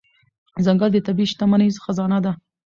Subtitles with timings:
[0.65, 2.31] ځنګل د طبیعي شتمنۍ خزانه ده.